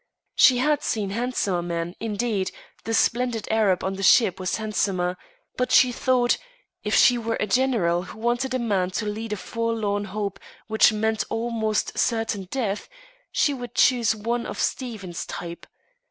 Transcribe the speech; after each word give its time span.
She 0.33 0.57
had 0.57 0.81
seen 0.81 1.11
handsomer 1.11 1.61
men 1.61 1.93
indeed, 1.99 2.51
the 2.85 2.93
splendid 2.95 3.47
Arab 3.51 3.83
on 3.83 3.93
the 3.97 4.01
ship 4.01 4.39
was 4.39 4.55
handsomer 4.55 5.15
but 5.57 5.71
she 5.71 5.91
thought, 5.91 6.39
if 6.83 6.95
she 6.95 7.19
were 7.19 7.37
a 7.39 7.45
general 7.45 8.01
who 8.01 8.17
wanted 8.17 8.55
a 8.55 8.57
man 8.57 8.89
to 8.97 9.05
lead 9.05 9.31
a 9.31 9.37
forlorn 9.37 10.05
hope 10.05 10.39
which 10.65 10.91
meant 10.91 11.23
almost 11.29 11.99
certain 11.99 12.45
death, 12.49 12.89
she 13.31 13.53
would 13.53 13.75
choose 13.75 14.15
one 14.15 14.47
of 14.47 14.59
Stephen's 14.59 15.23
type. 15.27 15.67